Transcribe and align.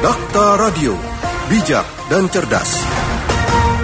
Dakta 0.00 0.56
Radio, 0.56 0.96
bijak 1.52 1.84
dan 2.08 2.24
cerdas. 2.32 2.88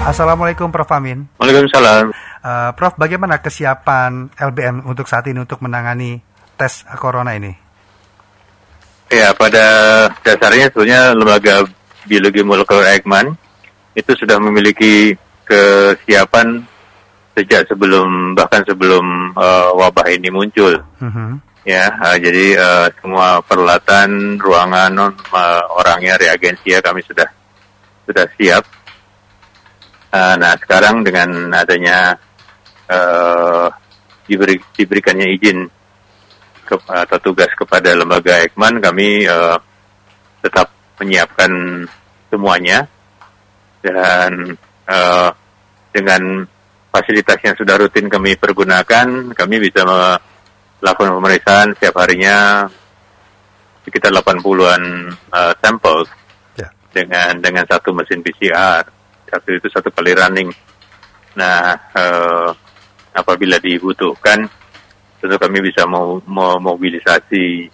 Assalamualaikum 0.01 0.73
Prof. 0.73 0.89
Amin. 0.97 1.29
Waalaikumsalam. 1.37 2.09
Uh, 2.41 2.73
Prof, 2.73 2.97
bagaimana 2.97 3.45
kesiapan 3.45 4.33
LBM 4.33 4.89
untuk 4.89 5.13
saat 5.13 5.29
ini 5.29 5.45
untuk 5.45 5.61
menangani 5.61 6.17
tes 6.57 6.89
corona 6.97 7.37
ini? 7.37 7.53
Ya, 9.13 9.37
pada 9.37 9.65
dasarnya 10.25 10.73
sebenarnya 10.73 11.13
lembaga 11.13 11.69
biologi 12.09 12.41
molekuler 12.41 12.97
Eijkman 12.97 13.37
itu 13.93 14.17
sudah 14.17 14.41
memiliki 14.41 15.13
kesiapan 15.45 16.65
sejak 17.37 17.69
sebelum 17.69 18.33
bahkan 18.33 18.65
sebelum 18.65 19.37
uh, 19.37 19.69
wabah 19.77 20.09
ini 20.09 20.33
muncul. 20.33 20.81
Uh-huh. 20.81 21.37
Ya, 21.67 21.91
uh, 21.91 22.15
jadi 22.15 22.55
uh, 22.55 22.87
semua 23.03 23.43
peralatan, 23.43 24.39
ruangan, 24.39 24.95
uh, 25.11 25.63
orangnya, 25.75 26.15
reagensia 26.15 26.79
kami 26.79 27.03
sudah 27.03 27.27
sudah 28.07 28.23
siap. 28.39 28.63
Uh, 30.15 30.39
nah, 30.39 30.55
sekarang 30.63 31.03
dengan 31.03 31.51
adanya 31.51 32.15
uh, 32.87 33.67
diberi, 34.31 34.63
diberikannya 34.79 35.27
izin 35.35 35.67
ke, 36.63 36.79
atau 36.87 37.19
tugas 37.19 37.51
kepada 37.59 37.99
lembaga 37.99 38.47
Eijkman, 38.47 38.79
kami 38.79 39.27
uh, 39.27 39.59
tetap 40.47 40.71
menyiapkan 41.03 41.51
semuanya 42.31 42.87
dan 43.83 44.55
uh, 44.87 45.35
dengan 45.91 46.47
fasilitas 46.95 47.43
yang 47.43 47.59
sudah 47.59 47.75
rutin 47.75 48.07
kami 48.07 48.39
pergunakan, 48.39 49.35
kami 49.35 49.57
bisa 49.59 49.83
melakukan 50.81 51.17
pemeriksaan 51.17 51.69
setiap 51.77 51.95
harinya 52.05 52.69
sekitar 53.87 54.11
80-an 54.11 54.83
uh, 55.31 55.53
sampel 55.63 56.03
yeah. 56.59 56.71
dengan 56.91 57.39
dengan 57.39 57.65
satu 57.65 57.95
mesin 57.95 58.21
PCR. 58.21 58.83
Satu 59.27 59.49
itu 59.55 59.67
satu 59.71 59.91
kali 59.91 60.15
running. 60.15 60.51
Nah, 61.39 61.75
uh, 61.95 62.51
apabila 63.15 63.59
dibutuhkan, 63.59 64.47
tentu 65.19 65.37
kami 65.39 65.59
bisa 65.63 65.87
memobilisasi 65.87 67.69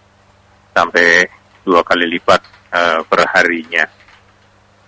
sampai 0.73 1.29
dua 1.63 1.85
kali 1.85 2.09
lipat 2.09 2.41
uh, 2.73 3.01
per 3.05 3.21
harinya. 3.33 3.85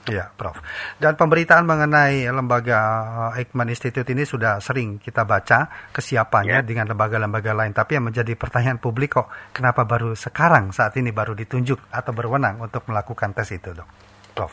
Ya, 0.05 0.29
Prof. 0.29 0.61
Dan 1.01 1.17
pemberitaan 1.17 1.65
mengenai 1.65 2.29
lembaga 2.29 2.81
Eijkman 3.41 3.73
Institute 3.73 4.05
ini 4.13 4.29
sudah 4.29 4.61
sering 4.61 5.01
kita 5.01 5.25
baca 5.25 5.91
kesiapannya 5.97 6.61
ya. 6.61 6.67
dengan 6.67 6.93
lembaga-lembaga 6.93 7.57
lain. 7.57 7.73
Tapi 7.73 7.97
yang 7.97 8.13
menjadi 8.13 8.37
pertanyaan 8.37 8.77
publik 8.77 9.17
kok 9.17 9.33
kenapa 9.57 9.89
baru 9.89 10.13
sekarang 10.13 10.77
saat 10.77 10.93
ini 11.01 11.09
baru 11.09 11.33
ditunjuk 11.33 11.89
atau 11.89 12.13
berwenang 12.13 12.61
untuk 12.61 12.85
melakukan 12.85 13.33
tes 13.33 13.49
itu, 13.57 13.73
dok, 13.73 13.89
Prof? 14.37 14.53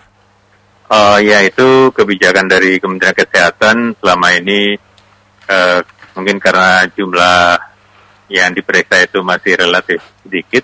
Uh, 0.91 1.19
ya 1.23 1.43
itu 1.43 1.91
kebijakan 1.95 2.51
dari 2.51 2.79
Kementerian 2.79 3.15
Kesehatan 3.15 3.95
selama 3.99 4.27
ini 4.35 4.75
uh, 5.47 5.79
mungkin 6.15 6.39
karena 6.39 6.83
jumlah 6.95 7.59
yang 8.31 8.51
diperiksa 8.55 9.03
itu 9.03 9.19
masih 9.23 9.55
relatif 9.59 9.99
sedikit 10.23 10.63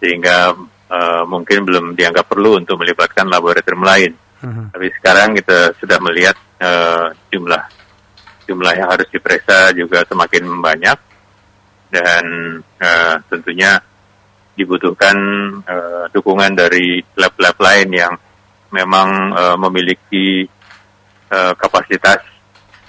sehingga 0.00 0.52
uh, 0.90 1.22
mungkin 1.28 1.64
belum 1.64 1.84
dianggap 1.96 2.26
perlu 2.28 2.60
untuk 2.60 2.80
melibatkan 2.80 3.28
laboratorium 3.28 3.84
lain. 3.84 4.12
Uh-huh. 4.44 4.66
Tapi 4.72 4.86
sekarang 5.00 5.36
kita 5.38 5.72
sudah 5.80 5.98
melihat 6.04 6.36
uh, 6.60 7.08
jumlah 7.32 7.62
jumlah 8.44 8.72
yang 8.76 8.88
harus 8.92 9.08
diperiksa 9.08 9.72
juga 9.72 10.04
semakin 10.04 10.44
banyak 10.60 10.98
dan 11.88 12.24
uh, 12.60 13.16
tentunya 13.32 13.80
dibutuhkan 14.54 15.16
uh, 15.64 16.04
dukungan 16.12 16.52
dari 16.54 17.00
lab-lab 17.16 17.56
lain 17.58 17.88
yang 17.90 18.14
memang 18.70 19.32
uh, 19.34 19.56
memiliki 19.58 20.46
uh, 21.30 21.54
kapasitas 21.56 22.22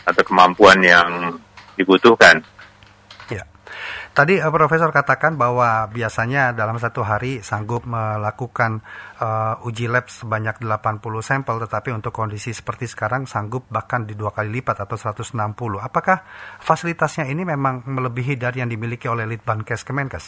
atau 0.05 0.23
kemampuan 0.25 0.77
yang 0.83 1.33
dibutuhkan 1.73 2.41
Tadi 4.15 4.39
uh, 4.39 4.47
Profesor 4.47 4.95
katakan 4.95 5.35
bahwa 5.35 5.91
biasanya 5.91 6.55
dalam 6.55 6.79
satu 6.79 7.03
hari 7.03 7.43
sanggup 7.43 7.83
melakukan 7.83 8.79
uh, 9.19 9.59
uji 9.67 9.91
lab 9.91 10.07
sebanyak 10.07 10.63
80 10.63 11.03
sampel, 11.19 11.59
tetapi 11.59 11.91
untuk 11.91 12.15
kondisi 12.15 12.55
seperti 12.55 12.87
sekarang 12.87 13.27
sanggup 13.27 13.67
bahkan 13.67 14.07
di 14.07 14.15
dua 14.15 14.31
kali 14.31 14.55
lipat 14.63 14.87
atau 14.87 14.95
160. 14.95 15.35
Apakah 15.83 16.23
fasilitasnya 16.63 17.27
ini 17.27 17.43
memang 17.43 17.83
melebihi 17.83 18.39
dari 18.39 18.63
yang 18.63 18.71
dimiliki 18.71 19.11
oleh 19.11 19.27
Litbangkes 19.27 19.83
Kemenkes? 19.83 20.25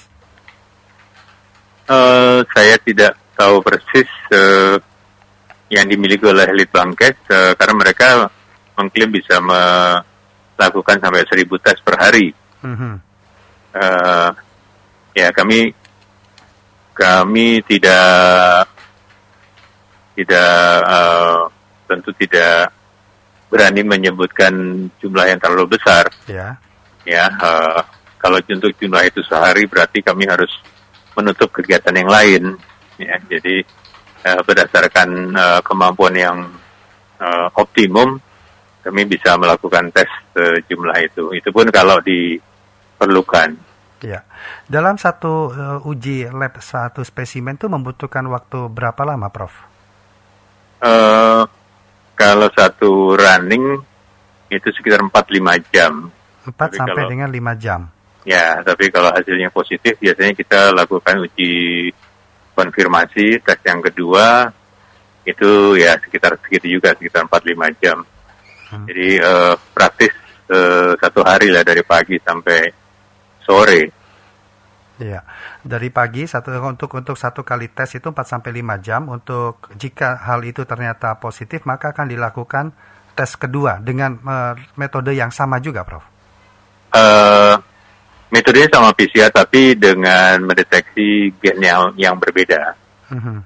Uh, 1.87 2.43
saya 2.51 2.75
tidak 2.83 3.15
tahu 3.39 3.63
persis 3.63 4.11
uh, 4.35 4.75
yang 5.71 5.87
dimiliki 5.87 6.27
oleh 6.27 6.43
Litbangkes 6.51 7.17
uh, 7.31 7.51
karena 7.55 7.75
mereka 7.79 8.27
mengklaim 8.75 9.15
bisa 9.15 9.39
melakukan 9.39 10.99
sampai 10.99 11.23
1000 11.23 11.47
tes 11.63 11.79
per 11.79 11.95
hari. 11.95 12.35
Mm 12.67 12.75
-hmm 12.75 13.06
uh, 13.75 14.29
ya 15.17 15.27
kami 15.33 15.73
kami 16.93 17.61
tidak 17.65 18.65
tidak 20.17 20.81
uh, 20.85 21.45
tentu 21.85 22.09
tidak 22.17 22.73
berani 23.47 23.81
menyebutkan 23.85 24.53
jumlah 24.99 25.25
yang 25.29 25.39
terlalu 25.39 25.77
besar. 25.77 26.09
Ya. 26.27 26.59
Ya, 27.07 27.31
uh, 27.39 27.79
kalau 28.19 28.43
untuk 28.43 28.75
jumlah 28.75 29.07
itu 29.07 29.23
sehari 29.23 29.63
berarti 29.63 30.03
kami 30.03 30.27
harus 30.27 30.51
menutup 31.15 31.47
kegiatan 31.55 31.95
yang 31.95 32.11
lain. 32.11 32.43
Ya, 32.99 33.15
jadi 33.31 33.63
uh, 34.27 34.41
berdasarkan 34.43 35.09
uh, 35.31 35.61
kemampuan 35.63 36.17
yang 36.17 36.37
uh, 37.21 37.47
optimum, 37.55 38.19
kami 38.83 39.07
bisa 39.07 39.39
melakukan 39.39 39.87
tes 39.95 40.09
uh, 40.35 40.59
jumlah 40.67 40.97
itu. 40.99 41.31
Itu 41.31 41.55
pun 41.55 41.71
kalau 41.71 42.03
diperlukan. 42.97 43.53
Ya, 44.01 44.25
dalam 44.69 44.97
satu 44.97 45.53
uh, 45.53 45.89
uji 45.89 46.25
lab 46.29 46.57
satu 46.61 47.05
spesimen 47.05 47.57
itu 47.57 47.69
membutuhkan 47.69 48.25
waktu 48.29 48.69
berapa 48.69 49.01
lama, 49.05 49.29
Prof? 49.29 49.53
Uh, 50.81 51.45
kalau 52.17 52.49
satu 52.53 53.17
running 53.17 53.81
itu 54.49 54.69
sekitar 54.73 55.01
4-5 55.01 55.73
jam. 55.73 56.09
4 56.45 56.53
tapi 56.53 56.77
sampai 56.77 57.03
kalau, 57.05 57.09
dengan 57.09 57.29
5 57.33 57.57
jam. 57.61 57.81
Ya, 58.25 58.61
tapi 58.61 58.93
kalau 58.93 59.09
hasilnya 59.09 59.49
positif 59.49 59.97
biasanya 59.97 60.33
kita 60.37 60.73
lakukan 60.77 61.25
uji 61.25 61.89
konfirmasi 62.53 63.41
tes 63.41 63.61
yang 63.65 63.81
kedua 63.81 64.49
itu 65.25 65.77
ya 65.77 65.93
sekitar 66.01 66.37
segitu 66.41 66.77
juga 66.77 66.93
sekitar 66.93 67.25
4-5 67.25 67.81
jam. 67.81 67.97
Hmm. 68.69 68.85
Jadi 68.85 69.09
uh, 69.25 69.57
praktis 69.73 70.13
uh, 70.53 70.93
satu 71.01 71.25
hari 71.25 71.49
lah 71.49 71.65
dari 71.65 71.81
pagi 71.81 72.21
sampai 72.21 72.86
sore. 73.47 73.81
Iya, 74.97 75.21
dari 75.61 75.93
pagi 75.93 76.25
satu 76.25 76.49
untuk 76.65 76.97
untuk 76.97 77.15
satu 77.15 77.45
kali 77.45 77.69
tes 77.69 77.95
itu 77.95 78.09
4 78.09 78.17
sampai 78.17 78.51
5 78.59 78.81
jam. 78.81 79.01
Untuk 79.07 79.69
jika 79.77 80.19
hal 80.25 80.41
itu 80.41 80.65
ternyata 80.65 81.21
positif, 81.21 81.63
maka 81.69 81.93
akan 81.93 82.09
dilakukan 82.09 82.73
tes 83.13 83.37
kedua 83.37 83.77
dengan 83.77 84.17
uh, 84.25 84.53
metode 84.75 85.13
yang 85.13 85.29
sama 85.29 85.61
juga, 85.61 85.85
Prof. 85.85 86.01
Uh, 86.91 87.55
metodenya 88.33 88.73
sama 88.73 88.89
PCR 88.97 89.29
tapi 89.29 89.77
dengan 89.77 90.41
mendeteksi 90.41 91.29
gen 91.37 91.61
yang 91.61 91.93
yang 91.93 92.15
berbeda. 92.17 92.73
Mm 93.13 93.21
-hmm. 93.21 93.37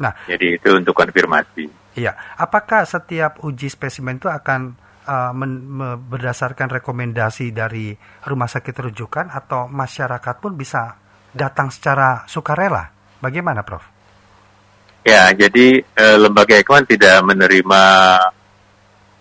Nah, 0.00 0.12
jadi 0.24 0.56
itu 0.56 0.68
untuk 0.76 0.96
konfirmasi. 0.96 1.68
Iya, 1.96 2.12
apakah 2.36 2.84
setiap 2.84 3.40
uji 3.44 3.72
spesimen 3.72 4.20
itu 4.20 4.28
akan 4.28 4.76
uh, 5.06 5.32
men, 5.32 5.62
me, 5.64 5.88
berdasarkan 5.96 6.68
rekomendasi 6.82 7.54
dari 7.54 7.94
rumah 8.26 8.50
sakit 8.50 8.74
rujukan 8.90 9.30
atau 9.30 9.70
masyarakat 9.70 10.34
pun 10.42 10.58
bisa 10.58 10.98
datang 11.30 11.70
secara 11.70 12.26
sukarela. 12.26 12.90
Bagaimana, 13.22 13.62
Prof? 13.62 13.82
Ya, 15.06 15.30
jadi 15.30 15.86
uh, 15.86 16.16
lembaga 16.18 16.58
Ekman 16.58 16.82
tidak 16.84 17.22
menerima 17.22 17.82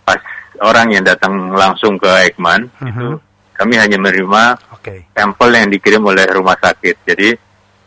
pas 0.01 0.21
orang 0.65 0.98
yang 0.98 1.06
datang 1.06 1.54
langsung 1.54 2.01
ke 2.01 2.09
Ekman. 2.33 2.68
Mm 2.81 2.89
-hmm. 2.89 2.89
Itu 2.89 3.07
kami 3.56 3.80
hanya 3.80 3.95
menerima 4.01 4.44
okay. 4.75 5.07
sampel 5.15 5.54
yang 5.54 5.69
dikirim 5.71 6.04
oleh 6.04 6.25
rumah 6.27 6.57
sakit. 6.59 6.95
Jadi 7.06 7.30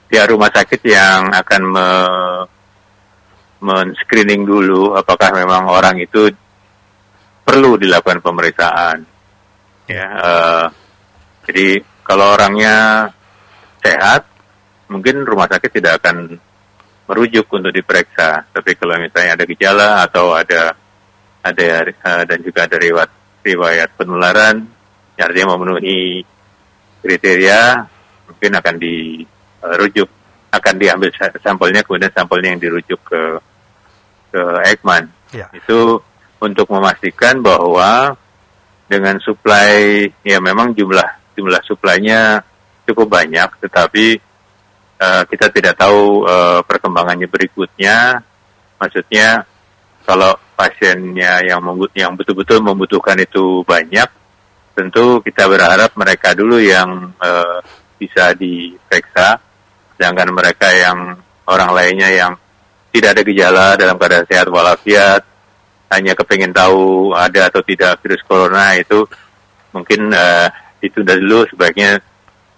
pihak 0.08 0.32
rumah 0.32 0.48
sakit 0.48 0.80
yang 0.86 1.28
akan 1.34 1.62
me 1.68 1.88
men-screening 3.58 4.46
dulu 4.46 4.94
apakah 4.94 5.34
memang 5.34 5.66
orang 5.66 5.98
itu 5.98 6.30
perlu 7.48 7.80
dilakukan 7.80 8.20
pemeriksaan. 8.20 8.98
Ya, 9.88 10.04
uh, 10.20 10.66
jadi 11.48 11.80
kalau 12.04 12.36
orangnya 12.36 13.08
sehat, 13.80 14.28
mungkin 14.92 15.24
rumah 15.24 15.48
sakit 15.48 15.72
tidak 15.72 16.04
akan 16.04 16.36
merujuk 17.08 17.48
untuk 17.48 17.72
diperiksa. 17.72 18.52
Tapi 18.52 18.76
kalau 18.76 19.00
misalnya 19.00 19.40
ada 19.40 19.44
gejala 19.48 20.04
atau 20.04 20.36
ada 20.36 20.76
ada 21.40 21.64
uh, 21.88 22.22
dan 22.28 22.38
juga 22.44 22.68
ada 22.68 22.76
riwayat 22.76 23.12
riwayat 23.40 23.88
penularan, 23.96 24.68
artinya 25.16 25.56
memenuhi 25.56 26.20
kriteria, 27.00 27.80
mungkin 28.28 28.52
akan 28.60 28.74
dirujuk 28.76 30.08
akan 30.52 30.74
diambil 30.76 31.08
sampelnya 31.40 31.80
kemudian 31.80 32.12
sampelnya 32.12 32.52
yang 32.52 32.60
dirujuk 32.60 33.00
ke 33.08 33.22
ke 34.36 34.42
Eijkman. 34.68 35.08
Ya. 35.32 35.48
Itu 35.56 36.04
untuk 36.38 36.70
memastikan 36.70 37.42
bahwa 37.42 38.14
dengan 38.88 39.20
suplai 39.20 40.08
ya 40.24 40.38
memang 40.40 40.72
jumlah 40.72 41.36
jumlah 41.36 41.62
suplainya 41.66 42.42
cukup 42.88 43.20
banyak, 43.20 43.46
tetapi 43.62 44.16
uh, 44.98 45.22
kita 45.28 45.52
tidak 45.52 45.76
tahu 45.76 46.24
uh, 46.24 46.64
perkembangannya 46.64 47.28
berikutnya. 47.28 48.24
Maksudnya 48.80 49.44
kalau 50.08 50.32
pasiennya 50.56 51.44
yang 51.44 51.60
yang 51.92 52.16
betul-betul 52.16 52.64
membutuhkan 52.64 53.18
itu 53.20 53.60
banyak, 53.68 54.08
tentu 54.72 55.20
kita 55.20 55.44
berharap 55.46 55.92
mereka 55.94 56.32
dulu 56.32 56.56
yang 56.56 57.12
uh, 57.20 57.60
bisa 58.00 58.32
diperiksa, 58.32 59.36
sedangkan 59.98 60.32
mereka 60.32 60.70
yang 60.72 61.18
orang 61.44 61.70
lainnya 61.76 62.08
yang 62.08 62.32
tidak 62.88 63.18
ada 63.18 63.22
gejala 63.22 63.66
dalam 63.76 64.00
keadaan 64.00 64.26
sehat 64.26 64.48
walafiat, 64.48 65.22
hanya 65.88 66.12
kepingin 66.12 66.52
tahu 66.52 67.12
ada 67.16 67.48
atau 67.48 67.64
tidak 67.64 68.00
virus 68.04 68.20
corona 68.28 68.76
itu 68.76 69.08
mungkin 69.72 70.12
uh, 70.12 70.48
ditunda 70.80 71.16
dulu 71.16 71.48
sebaiknya 71.48 71.98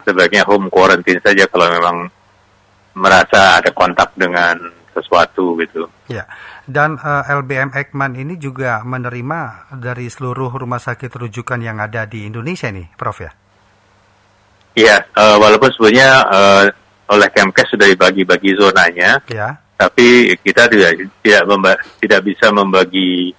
sebaiknya 0.02 0.42
home 0.46 0.66
quarantine 0.72 1.22
saja 1.22 1.46
kalau 1.46 1.70
memang 1.70 1.96
merasa 2.98 3.62
ada 3.62 3.70
kontak 3.70 4.10
dengan 4.18 4.58
sesuatu 4.90 5.54
gitu. 5.62 5.86
Ya, 6.10 6.26
dan 6.66 6.98
uh, 6.98 7.22
eh, 7.22 7.38
LBM 7.38 7.70
Ekman 7.70 8.18
ini 8.18 8.34
juga 8.36 8.82
menerima 8.82 9.70
dari 9.78 10.10
seluruh 10.10 10.50
rumah 10.50 10.82
sakit 10.82 11.10
rujukan 11.10 11.62
yang 11.62 11.78
ada 11.78 12.04
di 12.10 12.26
Indonesia 12.26 12.68
nih, 12.68 12.90
Prof 12.98 13.18
ya? 13.22 13.30
Iya, 14.74 14.96
uh, 15.14 15.36
walaupun 15.38 15.70
sebenarnya 15.74 16.10
uh, 16.26 16.64
oleh 17.10 17.28
Kemkes 17.30 17.74
sudah 17.74 17.86
dibagi-bagi 17.90 18.54
zonanya, 18.54 19.18
ya. 19.26 19.58
Tapi 19.80 20.36
kita 20.44 20.68
tidak 20.68 21.08
tidak 21.24 21.42
tidak 22.04 22.20
bisa 22.20 22.52
membagi 22.52 23.32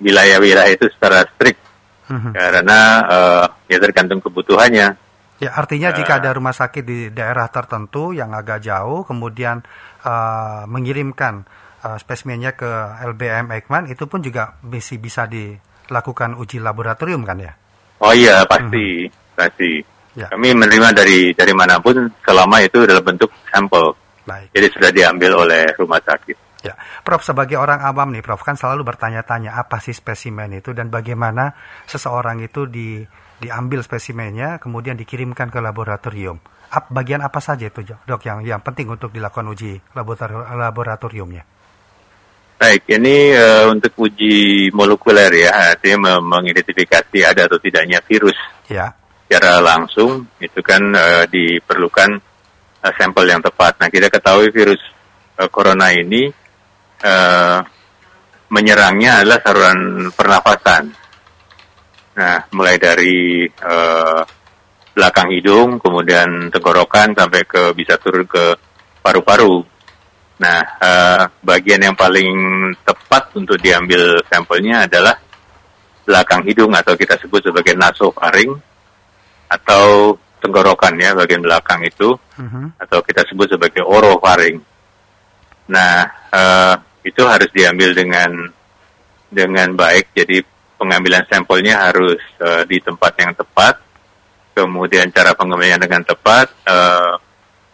wilayah-wilayah 0.00 0.72
uh, 0.72 0.76
itu 0.76 0.88
secara 0.96 1.28
strict 1.28 1.60
hmm. 2.08 2.32
karena 2.32 2.80
uh, 3.04 3.44
ya 3.68 3.76
tergantung 3.76 4.24
kebutuhannya. 4.24 4.96
Ya, 5.36 5.50
artinya 5.52 5.92
uh, 5.92 5.96
jika 6.00 6.16
ada 6.16 6.32
rumah 6.32 6.56
sakit 6.56 6.80
di 6.80 7.12
daerah 7.12 7.52
tertentu 7.52 8.16
yang 8.16 8.32
agak 8.32 8.64
jauh, 8.64 9.04
kemudian 9.04 9.60
uh, 10.00 10.64
mengirimkan 10.64 11.44
uh, 11.84 12.00
spesimennya 12.00 12.56
ke 12.56 12.70
LBM 13.12 13.52
Eijkman, 13.52 13.92
itu 13.92 14.08
pun 14.08 14.24
juga 14.24 14.56
masih 14.64 14.96
bisa 14.96 15.28
dilakukan 15.28 16.40
uji 16.40 16.56
laboratorium 16.56 17.20
kan 17.28 17.36
ya? 17.36 17.52
Oh 18.00 18.16
iya, 18.16 18.48
pasti, 18.48 19.04
hmm. 19.04 19.36
pasti. 19.36 19.70
Ya. 20.16 20.32
Kami 20.32 20.56
menerima 20.56 20.96
dari 20.96 21.36
dari 21.36 21.52
mana 21.52 21.76
pun 21.84 22.08
selama 22.24 22.64
itu 22.64 22.88
dalam 22.88 23.04
bentuk 23.04 23.28
sampel. 23.52 23.92
Baik. 24.26 24.50
Jadi 24.52 24.66
sudah 24.74 24.90
diambil 24.90 25.32
oleh 25.46 25.62
rumah 25.78 26.02
sakit. 26.02 26.36
Ya, 26.66 26.74
Prof 27.06 27.22
sebagai 27.22 27.54
orang 27.62 27.78
awam 27.78 28.10
nih, 28.10 28.26
Prof 28.26 28.42
kan 28.42 28.58
selalu 28.58 28.82
bertanya-tanya 28.82 29.54
apa 29.54 29.78
sih 29.78 29.94
spesimen 29.94 30.50
itu 30.50 30.74
dan 30.74 30.90
bagaimana 30.90 31.54
seseorang 31.86 32.42
itu 32.42 32.66
di 32.66 33.06
diambil 33.38 33.84
spesimennya 33.86 34.58
kemudian 34.58 34.98
dikirimkan 34.98 35.52
ke 35.52 35.62
laboratorium. 35.62 36.42
Ap, 36.66 36.90
bagian 36.90 37.22
apa 37.22 37.38
saja 37.38 37.70
itu 37.70 37.86
dok 37.86 38.26
yang 38.26 38.42
yang 38.42 38.58
penting 38.58 38.90
untuk 38.90 39.14
dilakukan 39.14 39.46
uji 39.46 39.78
laboratoriumnya? 39.94 41.46
Baik, 42.56 42.88
ini 42.88 43.36
uh, 43.36 43.68
untuk 43.68 43.92
uji 44.00 44.72
molekuler 44.72 45.28
ya, 45.28 45.76
artinya 45.76 46.16
mengidentifikasi 46.24 47.18
ada 47.20 47.44
atau 47.44 47.60
tidaknya 47.60 48.00
virus. 48.00 48.34
Ya. 48.66 48.96
Secara 49.28 49.60
langsung 49.60 50.24
itu 50.40 50.64
kan 50.64 50.80
uh, 50.96 51.28
diperlukan 51.28 52.16
uh, 52.82 52.92
sampel 52.96 53.28
yang 53.28 53.42
tepat. 53.44 53.78
Nah, 53.80 53.88
kita 53.88 54.10
ketahui 54.10 54.50
virus 54.50 54.80
uh, 55.38 55.48
corona 55.48 55.92
ini 55.92 56.28
uh, 57.04 57.60
menyerangnya 58.50 59.22
adalah 59.22 59.38
saluran 59.42 59.80
pernafasan. 60.14 60.84
Nah, 62.16 62.36
mulai 62.56 62.80
dari 62.80 63.44
uh, 63.44 64.22
belakang 64.96 65.28
hidung, 65.36 65.76
kemudian 65.76 66.48
tenggorokan 66.48 67.12
sampai 67.12 67.44
ke 67.44 67.76
bisa 67.76 68.00
turun 68.00 68.24
ke 68.24 68.56
paru-paru. 69.04 69.60
Nah, 70.40 70.60
uh, 70.80 71.22
bagian 71.44 71.84
yang 71.84 71.96
paling 71.96 72.32
tepat 72.84 73.32
untuk 73.36 73.60
diambil 73.60 74.20
sampelnya 74.28 74.88
adalah 74.88 75.16
belakang 76.06 76.46
hidung 76.48 76.72
atau 76.72 76.94
kita 76.96 77.18
sebut 77.20 77.44
sebagai 77.44 77.74
nasofaring 77.76 78.56
atau 79.50 80.14
tenggorokan 80.46 80.94
ya 80.94 81.10
bagian 81.18 81.42
belakang 81.42 81.82
itu 81.82 82.14
uh 82.14 82.40
mhm. 82.40 82.48
-huh. 82.48 82.66
atau 82.86 83.02
kita 83.02 83.26
sebut 83.26 83.50
sebagai 83.50 83.82
orofaring. 83.82 84.62
Nah, 85.66 86.06
uh, 86.30 86.74
itu 87.02 87.22
harus 87.26 87.50
diambil 87.50 87.90
dengan 87.90 88.30
dengan 89.26 89.74
baik. 89.74 90.14
Jadi 90.14 90.42
pengambilan 90.78 91.26
sampelnya 91.26 91.90
harus 91.90 92.22
uh, 92.38 92.62
di 92.62 92.78
tempat 92.78 93.12
yang 93.18 93.32
tepat. 93.34 93.82
Kemudian 94.56 95.12
cara 95.12 95.36
pengambilannya 95.36 95.84
dengan 95.84 96.02
tepat, 96.06 96.48
uh, 96.64 97.14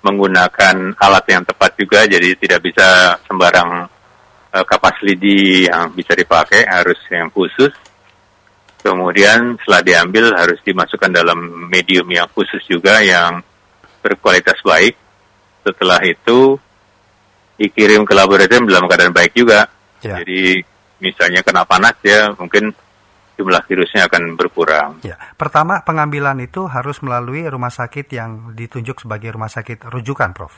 menggunakan 0.03 0.99
alat 0.99 1.25
yang 1.31 1.45
tepat 1.47 1.79
juga. 1.79 2.09
Jadi 2.09 2.35
tidak 2.41 2.61
bisa 2.65 3.15
sembarang 3.29 3.87
uh, 4.51 4.65
kapas 4.67 4.99
lidi 5.07 5.71
yang 5.71 5.95
bisa 5.95 6.17
dipakai, 6.17 6.67
harus 6.67 6.99
yang 7.13 7.31
khusus. 7.31 7.71
Kemudian 8.82 9.55
setelah 9.62 9.82
diambil 9.87 10.34
harus 10.34 10.58
dimasukkan 10.67 11.14
dalam 11.14 11.38
medium 11.70 12.06
yang 12.11 12.26
khusus 12.34 12.61
juga 12.67 12.99
yang 12.99 13.38
berkualitas 14.02 14.58
baik. 14.67 14.99
Setelah 15.62 16.02
itu 16.02 16.58
dikirim 17.55 18.02
ke 18.02 18.12
laboratorium 18.12 18.67
dalam 18.67 18.90
keadaan 18.90 19.14
baik 19.14 19.38
juga. 19.38 19.70
Ya. 20.02 20.19
Jadi 20.19 20.67
misalnya 20.99 21.46
kena 21.46 21.62
panas 21.62 21.94
ya 22.02 22.34
mungkin 22.34 22.75
jumlah 23.38 23.62
virusnya 23.70 24.11
akan 24.11 24.34
berkurang. 24.34 24.99
Ya. 25.06 25.14
Pertama 25.38 25.87
pengambilan 25.87 26.43
itu 26.43 26.67
harus 26.67 26.99
melalui 27.06 27.46
rumah 27.46 27.70
sakit 27.70 28.11
yang 28.11 28.58
ditunjuk 28.58 29.02
sebagai 29.02 29.31
rumah 29.34 29.49
sakit 29.49 29.87
rujukan, 29.88 30.34
Prof. 30.34 30.55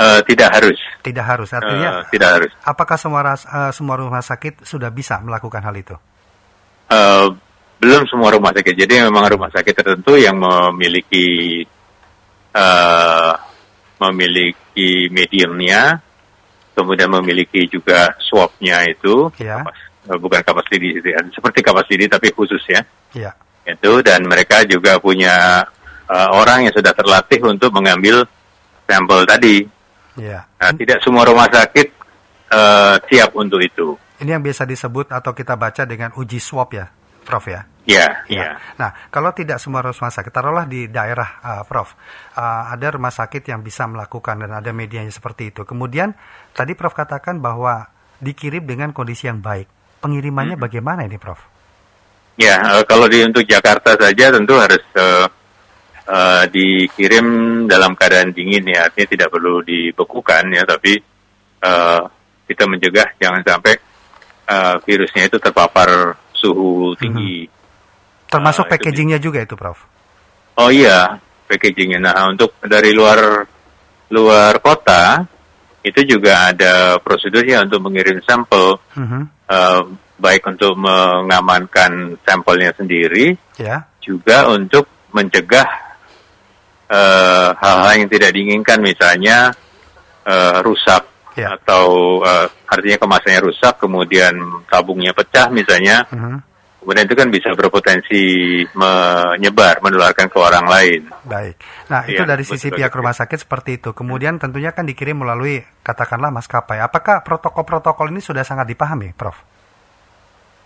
Uh, 0.00 0.24
tidak 0.24 0.56
harus. 0.56 0.80
Tidak 1.04 1.24
harus. 1.24 1.52
Artinya 1.52 2.00
uh, 2.00 2.08
tidak 2.08 2.28
harus. 2.40 2.50
Apakah 2.64 2.96
semua 2.96 3.36
uh, 3.36 3.70
semua 3.76 4.00
rumah 4.00 4.24
sakit 4.24 4.64
sudah 4.64 4.88
bisa 4.88 5.20
melakukan 5.20 5.60
hal 5.60 5.76
itu? 5.76 5.94
Uh, 6.90 7.34
belum 7.82 8.06
semua 8.06 8.30
rumah 8.30 8.54
sakit. 8.54 8.74
Jadi 8.78 9.02
memang 9.02 9.26
rumah 9.26 9.50
sakit 9.50 9.74
tertentu 9.74 10.14
yang 10.14 10.38
memiliki 10.38 11.62
uh, 12.54 13.34
memiliki 13.98 15.10
mediumnya 15.10 15.98
kemudian 16.72 17.10
memiliki 17.12 17.68
juga 17.68 18.16
swabnya 18.18 18.84
itu, 18.88 19.28
ya. 19.36 19.60
kapas, 19.60 19.78
eh, 20.08 20.18
bukan 20.18 20.40
kapas 20.40 20.66
lidi, 20.72 20.88
seperti 21.32 21.58
kapas 21.60 21.86
lidi 21.92 22.08
tapi 22.08 22.32
khusus 22.32 22.60
ya. 22.64 22.80
ya. 23.12 23.30
Itu 23.62 24.00
dan 24.02 24.26
mereka 24.26 24.66
juga 24.66 24.98
punya 24.98 25.62
uh, 26.10 26.28
orang 26.34 26.66
yang 26.66 26.74
sudah 26.74 26.90
terlatih 26.90 27.38
untuk 27.46 27.70
mengambil 27.70 28.26
sampel 28.90 29.22
tadi. 29.22 29.62
Ya. 30.18 30.42
Nah, 30.58 30.74
tidak 30.74 30.98
semua 31.06 31.22
rumah 31.22 31.46
sakit 31.46 31.88
uh, 32.50 32.98
siap 33.06 33.30
untuk 33.38 33.62
itu. 33.62 33.94
Ini 34.22 34.38
yang 34.38 34.44
biasa 34.46 34.62
disebut 34.62 35.10
atau 35.10 35.34
kita 35.34 35.58
baca 35.58 35.82
dengan 35.82 36.14
uji 36.14 36.38
swab 36.38 36.70
ya, 36.70 36.86
Prof 37.26 37.42
ya. 37.50 37.66
Iya, 37.82 38.22
iya. 38.30 38.54
Nah, 38.78 39.10
kalau 39.10 39.34
tidak 39.34 39.58
semua 39.58 39.82
rumah 39.82 40.14
sakit, 40.14 40.30
taruhlah 40.30 40.70
di 40.70 40.86
daerah, 40.86 41.42
uh, 41.42 41.62
Prof, 41.66 41.98
uh, 42.38 42.70
ada 42.70 42.94
rumah 42.94 43.10
sakit 43.10 43.42
yang 43.50 43.66
bisa 43.66 43.90
melakukan 43.90 44.38
dan 44.38 44.54
ada 44.54 44.70
medianya 44.70 45.10
seperti 45.10 45.50
itu. 45.50 45.66
Kemudian 45.66 46.14
tadi 46.54 46.78
Prof 46.78 46.94
katakan 46.94 47.42
bahwa 47.42 47.90
dikirim 48.22 48.62
dengan 48.62 48.94
kondisi 48.94 49.26
yang 49.26 49.42
baik. 49.42 49.66
Pengirimannya 49.98 50.54
hmm. 50.54 50.64
bagaimana 50.70 51.02
ini, 51.02 51.18
Prof? 51.18 51.42
Ya, 52.38 52.62
uh, 52.62 52.86
kalau 52.86 53.10
di 53.10 53.26
untuk 53.26 53.42
Jakarta 53.42 53.98
saja 53.98 54.30
tentu 54.30 54.54
harus 54.54 54.86
uh, 54.94 55.26
uh, 56.06 56.46
dikirim 56.46 57.26
dalam 57.66 57.98
keadaan 57.98 58.30
dingin 58.30 58.70
ya, 58.70 58.86
artinya 58.86 59.18
tidak 59.18 59.28
perlu 59.34 59.66
dibekukan 59.66 60.46
ya, 60.54 60.62
tapi 60.62 61.02
uh, 61.66 62.06
kita 62.46 62.70
mencegah 62.70 63.18
jangan 63.18 63.42
sampai 63.42 63.74
uh, 64.52 64.76
virusnya 64.84 65.32
itu 65.32 65.40
terpapar 65.40 66.20
suhu 66.36 66.92
tinggi. 67.00 67.48
Hmm 67.48 67.60
Termasuk 68.32 68.64
uh, 68.64 68.70
packagingnya 68.72 69.20
juga 69.20 69.44
itu, 69.44 69.52
Prof? 69.52 69.76
Oh 70.56 70.72
iya, 70.72 71.20
packagingnya. 71.44 72.00
Nah, 72.00 72.32
untuk 72.32 72.56
dari 72.64 72.96
luar 72.96 73.44
luar 74.08 74.56
kota 74.64 75.20
itu 75.84 76.16
juga 76.16 76.48
ada 76.48 76.96
prosedurnya 76.96 77.68
untuk 77.68 77.84
mengirim 77.84 78.24
sampel, 78.24 78.80
-huh. 78.80 79.12
uh, 79.52 79.82
baik 80.16 80.48
untuk 80.48 80.72
mengamankan 80.80 82.16
sampelnya 82.24 82.72
sendiri, 82.72 83.36
yeah. 83.60 83.84
juga 84.00 84.48
untuk 84.48 84.88
mencegah 85.12 85.68
uh, 86.88 87.52
hal-hal 87.52 87.92
uh, 87.92 87.98
yang 88.00 88.08
tidak 88.08 88.32
diinginkan, 88.32 88.80
misalnya 88.80 89.52
uh, 90.24 90.64
rusak 90.64 91.04
yeah. 91.38 91.54
atau 91.56 92.18
uh, 92.22 92.46
artinya 92.68 92.98
kemasannya 93.00 93.40
rusak, 93.42 93.74
kemudian 93.80 94.32
tabungnya 94.68 95.12
pecah, 95.16 95.48
misalnya. 95.48 96.06
Uh 96.10 96.16
-huh 96.18 96.38
kemudian 96.82 97.06
itu 97.06 97.14
kan 97.14 97.28
bisa 97.30 97.54
berpotensi 97.54 98.22
menyebar, 98.74 99.78
menularkan 99.86 100.26
ke 100.26 100.38
orang 100.42 100.66
lain. 100.66 101.00
Baik. 101.22 101.54
Nah, 101.86 102.02
itu 102.10 102.18
Iya, 102.18 102.26
dari 102.26 102.42
sisi 102.42 102.74
pihak 102.74 102.90
rumah 102.90 103.14
sakit 103.14 103.46
seperti 103.46 103.78
itu. 103.78 103.94
Kemudian 103.94 104.42
tentunya 104.42 104.74
kan 104.74 104.82
dikirim 104.82 105.22
melalui 105.22 105.62
katakanlah 105.86 106.34
maskapai. 106.34 106.82
Apakah 106.82 107.22
protokol-protokol 107.22 108.10
ini 108.10 108.18
sudah 108.18 108.42
sangat 108.42 108.66
dipahami, 108.66 109.14
Prof? 109.14 109.38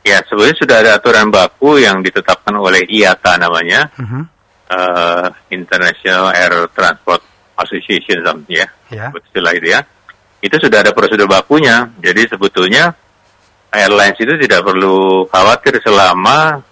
Ya, 0.08 0.24
sebenarnya 0.24 0.56
sudah 0.56 0.76
ada 0.80 0.90
aturan 0.96 1.28
baku 1.28 1.84
yang 1.84 2.00
ditetapkan 2.00 2.56
oleh 2.56 2.88
IATA 2.88 3.36
namanya, 3.36 3.92
Mhm. 4.00 4.22
eh, 4.72 5.26
International 5.52 6.32
Air 6.32 6.72
Transport 6.72 7.20
Association, 7.60 8.46
ya, 8.48 8.64
Ya. 8.88 9.12
istilah 9.12 9.52
itu 9.52 9.68
ya. 9.68 9.84
Itu 10.46 10.62
sudah 10.62 10.78
ada 10.86 10.94
prosedur 10.94 11.26
bakunya. 11.26 11.90
Jadi 11.98 12.30
sebetulnya 12.30 12.94
airlines 13.74 14.14
itu 14.22 14.30
tidak 14.38 14.62
perlu 14.62 15.26
khawatir 15.26 15.82
selama 15.82 16.62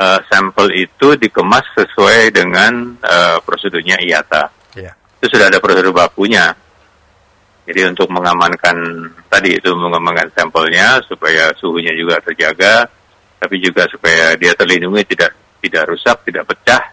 eh, 0.00 0.20
sampel 0.32 0.72
itu 0.72 1.12
dikemas 1.20 1.68
sesuai 1.76 2.32
dengan 2.32 2.96
eh, 3.04 3.36
prosedurnya 3.44 4.00
IATA. 4.00 4.44
Ya. 4.80 4.96
Itu 5.20 5.36
sudah 5.36 5.52
ada 5.52 5.60
prosedur 5.60 5.92
bakunya. 5.92 6.56
Jadi 7.64 7.80
untuk 7.92 8.08
mengamankan 8.08 8.76
tadi 9.28 9.56
itu 9.56 9.72
mengamankan 9.76 10.32
sampelnya 10.36 11.00
supaya 11.04 11.52
suhunya 11.60 11.92
juga 11.96 12.20
terjaga, 12.24 12.88
tapi 13.40 13.60
juga 13.60 13.84
supaya 13.88 14.32
dia 14.36 14.52
terlindungi 14.56 15.04
tidak 15.12 15.32
tidak 15.60 15.92
rusak, 15.92 16.24
tidak 16.28 16.44
pecah, 16.44 16.92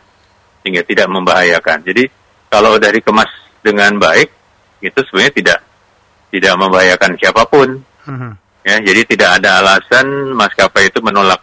sehingga 0.63 0.83
tidak 0.83 1.07
membahayakan. 1.11 1.83
Jadi 1.87 2.07
kalau 2.47 2.79
udah 2.79 2.87
dikemas 2.87 3.27
dengan 3.59 3.99
baik, 3.99 4.31
itu 4.79 4.99
sebenarnya 5.07 5.35
tidak 5.35 5.59
tidak 6.31 6.53
membahayakan 6.57 7.11
siapa 7.19 7.43
pun. 7.45 7.83
Mhm. 8.07 8.31
Ya, 8.61 8.77
jadi 8.77 9.01
tidak 9.09 9.41
ada 9.41 9.57
alasan 9.59 10.05
maskapai 10.37 10.85
itu 10.87 11.01
menolak 11.01 11.41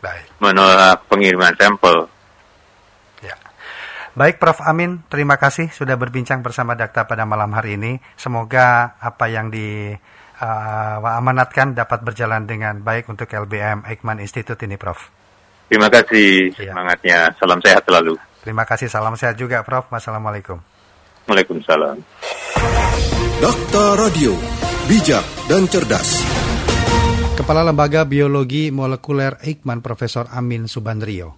Baik. 0.00 0.24
menolak 0.40 1.04
pengiriman 1.04 1.52
sampel. 1.52 2.08
Ya. 3.20 3.36
Baik 4.16 4.40
Prof 4.40 4.64
Amin, 4.64 5.04
terima 5.12 5.36
kasih 5.36 5.68
sudah 5.68 6.00
berbincang 6.00 6.40
bersama 6.40 6.72
Dakta 6.72 7.04
pada 7.04 7.28
malam 7.28 7.52
hari 7.52 7.76
ini. 7.76 8.00
Semoga 8.16 8.96
apa 8.96 9.28
yang 9.28 9.52
diamanatkan 9.52 10.16
dapat 11.76 12.00
berjalan 12.00 12.48
dengan 12.48 12.80
baik 12.80 13.04
untuk 13.12 13.28
LBM 13.28 13.84
Eijkman 13.84 14.24
Institute 14.24 14.64
ini, 14.64 14.80
Prof. 14.80 15.12
Terima 15.68 15.92
kasih 15.92 16.56
Iya. 16.56 16.72
semangatnya. 16.72 17.36
Salam 17.36 17.60
sehat 17.60 17.84
selalu. 17.84 18.16
Terima 18.40 18.64
kasih, 18.64 18.88
salam 18.88 19.12
sehat 19.18 19.36
juga, 19.36 19.60
Prof. 19.60 19.92
Wassalamualaikum. 19.92 20.56
Waalaikumsalam. 21.28 22.00
Dakta 23.36 24.00
Radio, 24.00 24.32
bijak 24.88 25.20
dan 25.44 25.68
cerdas. 25.68 26.24
Kepala 27.36 27.68
Lembaga 27.68 28.08
Biologi 28.08 28.72
Molekuler 28.72 29.36
Eijkman 29.44 29.84
Profesor 29.84 30.24
Amin 30.32 30.72
Subandrio. 30.72 31.34